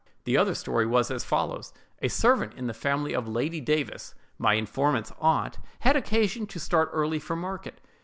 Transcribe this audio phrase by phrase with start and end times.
[0.23, 4.55] The other story was as follows: A servant in the family of Lady Davis, my
[4.55, 7.79] informant's aunt, had occasion to start early for market.